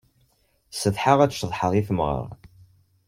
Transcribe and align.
Setḥaɣ 0.71 1.19
ad 1.21 1.33
ceḍḥeɣ 1.39 1.71
di 1.73 1.81
tmeɣra. 1.87 2.35